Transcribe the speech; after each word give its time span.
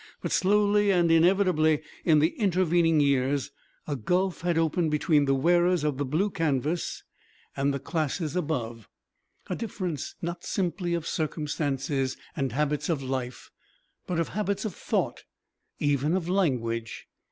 But 0.23 0.31
slowly 0.31 0.89
and 0.91 1.11
inevitably 1.11 1.83
in 2.03 2.17
the 2.17 2.29
intervening 2.29 2.99
years 2.99 3.51
a 3.85 3.95
gulf 3.95 4.41
had 4.41 4.57
opened 4.57 4.89
between 4.89 5.25
the 5.25 5.35
wearers 5.35 5.83
of 5.83 5.97
the 5.99 6.05
blue 6.05 6.31
canvas 6.31 7.03
and 7.55 7.71
the 7.71 7.77
classes 7.77 8.35
above, 8.35 8.89
a 9.47 9.55
difference 9.55 10.15
not 10.19 10.43
simply 10.43 10.95
of 10.95 11.05
circumstances 11.05 12.17
and 12.35 12.51
habits 12.51 12.89
of 12.89 13.03
life, 13.03 13.51
but 14.07 14.19
of 14.19 14.29
habits 14.29 14.65
of 14.65 14.73
thought 14.73 15.23
even 15.77 16.15
of 16.15 16.27
language. 16.27 17.05